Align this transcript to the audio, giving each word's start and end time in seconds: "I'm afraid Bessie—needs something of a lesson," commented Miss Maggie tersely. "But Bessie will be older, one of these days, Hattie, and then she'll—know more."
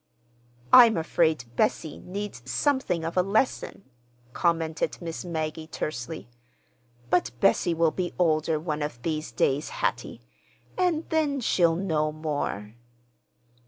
"I'm 0.73 0.97
afraid 0.97 1.45
Bessie—needs 1.55 2.49
something 2.49 3.03
of 3.05 3.15
a 3.17 3.21
lesson," 3.21 3.83
commented 4.33 4.97
Miss 4.99 5.23
Maggie 5.23 5.67
tersely. 5.67 6.27
"But 7.11 7.29
Bessie 7.39 7.75
will 7.75 7.91
be 7.91 8.11
older, 8.17 8.59
one 8.59 8.81
of 8.81 8.99
these 9.03 9.31
days, 9.31 9.69
Hattie, 9.69 10.21
and 10.75 11.07
then 11.09 11.39
she'll—know 11.39 12.13
more." 12.13 12.73